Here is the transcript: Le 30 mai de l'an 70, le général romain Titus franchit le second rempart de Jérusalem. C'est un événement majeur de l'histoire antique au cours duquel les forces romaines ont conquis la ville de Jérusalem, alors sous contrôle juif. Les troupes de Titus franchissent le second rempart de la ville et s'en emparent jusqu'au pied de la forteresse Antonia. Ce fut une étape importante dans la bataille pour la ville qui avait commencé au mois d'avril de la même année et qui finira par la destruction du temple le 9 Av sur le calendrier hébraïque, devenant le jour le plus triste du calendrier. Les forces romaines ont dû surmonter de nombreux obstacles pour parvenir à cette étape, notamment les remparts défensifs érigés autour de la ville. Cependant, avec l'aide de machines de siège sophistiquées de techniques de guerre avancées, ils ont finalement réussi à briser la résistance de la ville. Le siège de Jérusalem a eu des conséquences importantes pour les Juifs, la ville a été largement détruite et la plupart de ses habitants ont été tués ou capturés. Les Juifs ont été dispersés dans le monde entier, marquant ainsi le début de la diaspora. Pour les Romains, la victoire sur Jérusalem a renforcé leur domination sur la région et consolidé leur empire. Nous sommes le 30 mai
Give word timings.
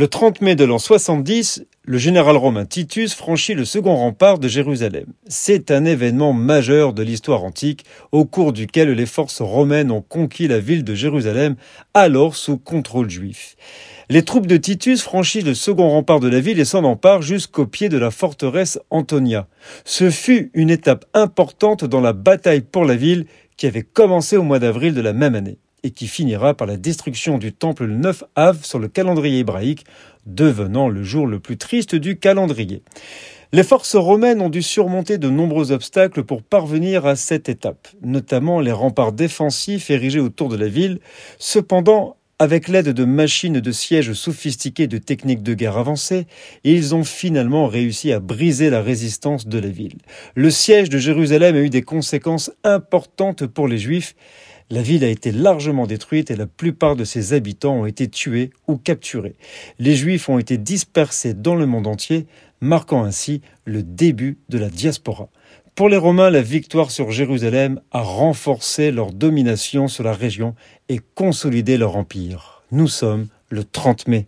Le 0.00 0.08
30 0.08 0.40
mai 0.40 0.56
de 0.56 0.64
l'an 0.64 0.78
70, 0.78 1.66
le 1.84 1.98
général 1.98 2.38
romain 2.38 2.64
Titus 2.64 3.12
franchit 3.12 3.52
le 3.52 3.66
second 3.66 3.96
rempart 3.96 4.38
de 4.38 4.48
Jérusalem. 4.48 5.04
C'est 5.28 5.70
un 5.70 5.84
événement 5.84 6.32
majeur 6.32 6.94
de 6.94 7.02
l'histoire 7.02 7.44
antique 7.44 7.84
au 8.10 8.24
cours 8.24 8.54
duquel 8.54 8.92
les 8.92 9.04
forces 9.04 9.42
romaines 9.42 9.90
ont 9.90 10.00
conquis 10.00 10.48
la 10.48 10.58
ville 10.58 10.84
de 10.84 10.94
Jérusalem, 10.94 11.56
alors 11.92 12.34
sous 12.34 12.56
contrôle 12.56 13.10
juif. 13.10 13.56
Les 14.08 14.22
troupes 14.22 14.46
de 14.46 14.56
Titus 14.56 15.02
franchissent 15.02 15.44
le 15.44 15.52
second 15.52 15.90
rempart 15.90 16.20
de 16.20 16.30
la 16.30 16.40
ville 16.40 16.60
et 16.60 16.64
s'en 16.64 16.84
emparent 16.84 17.20
jusqu'au 17.20 17.66
pied 17.66 17.90
de 17.90 17.98
la 17.98 18.10
forteresse 18.10 18.80
Antonia. 18.88 19.48
Ce 19.84 20.08
fut 20.08 20.50
une 20.54 20.70
étape 20.70 21.04
importante 21.12 21.84
dans 21.84 22.00
la 22.00 22.14
bataille 22.14 22.62
pour 22.62 22.86
la 22.86 22.96
ville 22.96 23.26
qui 23.58 23.66
avait 23.66 23.82
commencé 23.82 24.38
au 24.38 24.44
mois 24.44 24.60
d'avril 24.60 24.94
de 24.94 25.02
la 25.02 25.12
même 25.12 25.34
année 25.34 25.58
et 25.82 25.90
qui 25.90 26.06
finira 26.06 26.54
par 26.54 26.66
la 26.66 26.76
destruction 26.76 27.38
du 27.38 27.52
temple 27.52 27.84
le 27.84 27.96
9 27.96 28.24
Av 28.36 28.64
sur 28.64 28.78
le 28.78 28.88
calendrier 28.88 29.40
hébraïque, 29.40 29.84
devenant 30.26 30.88
le 30.88 31.02
jour 31.02 31.26
le 31.26 31.40
plus 31.40 31.56
triste 31.56 31.94
du 31.94 32.18
calendrier. 32.18 32.82
Les 33.52 33.64
forces 33.64 33.96
romaines 33.96 34.40
ont 34.40 34.48
dû 34.48 34.62
surmonter 34.62 35.18
de 35.18 35.28
nombreux 35.28 35.72
obstacles 35.72 36.22
pour 36.22 36.42
parvenir 36.42 37.04
à 37.06 37.16
cette 37.16 37.48
étape, 37.48 37.88
notamment 38.00 38.60
les 38.60 38.70
remparts 38.70 39.12
défensifs 39.12 39.90
érigés 39.90 40.20
autour 40.20 40.48
de 40.48 40.56
la 40.56 40.68
ville. 40.68 41.00
Cependant, 41.38 42.16
avec 42.40 42.68
l'aide 42.68 42.88
de 42.88 43.04
machines 43.04 43.60
de 43.60 43.70
siège 43.70 44.14
sophistiquées 44.14 44.86
de 44.86 44.96
techniques 44.96 45.42
de 45.42 45.52
guerre 45.52 45.76
avancées, 45.76 46.26
ils 46.64 46.94
ont 46.94 47.04
finalement 47.04 47.66
réussi 47.66 48.12
à 48.12 48.18
briser 48.18 48.70
la 48.70 48.80
résistance 48.80 49.46
de 49.46 49.58
la 49.58 49.68
ville. 49.68 49.98
Le 50.34 50.50
siège 50.50 50.88
de 50.88 50.96
Jérusalem 50.96 51.54
a 51.54 51.60
eu 51.60 51.68
des 51.68 51.82
conséquences 51.82 52.50
importantes 52.64 53.46
pour 53.46 53.68
les 53.68 53.76
Juifs, 53.76 54.14
la 54.70 54.80
ville 54.80 55.04
a 55.04 55.08
été 55.08 55.32
largement 55.32 55.86
détruite 55.86 56.30
et 56.30 56.36
la 56.36 56.46
plupart 56.46 56.96
de 56.96 57.04
ses 57.04 57.34
habitants 57.34 57.80
ont 57.80 57.86
été 57.86 58.08
tués 58.08 58.50
ou 58.68 58.76
capturés. 58.76 59.34
Les 59.78 59.96
Juifs 59.96 60.28
ont 60.28 60.38
été 60.38 60.58
dispersés 60.58 61.34
dans 61.34 61.56
le 61.56 61.66
monde 61.66 61.88
entier, 61.88 62.26
marquant 62.60 63.04
ainsi 63.04 63.42
le 63.64 63.82
début 63.82 64.38
de 64.48 64.58
la 64.58 64.70
diaspora. 64.70 65.28
Pour 65.80 65.88
les 65.88 65.96
Romains, 65.96 66.28
la 66.28 66.42
victoire 66.42 66.90
sur 66.90 67.10
Jérusalem 67.10 67.80
a 67.90 68.02
renforcé 68.02 68.90
leur 68.90 69.14
domination 69.14 69.88
sur 69.88 70.04
la 70.04 70.12
région 70.12 70.54
et 70.90 71.00
consolidé 71.14 71.78
leur 71.78 71.96
empire. 71.96 72.64
Nous 72.70 72.86
sommes 72.86 73.28
le 73.48 73.64
30 73.64 74.06
mai 74.06 74.26